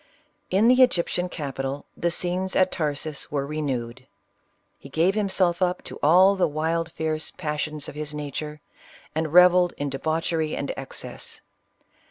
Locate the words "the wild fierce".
6.35-7.29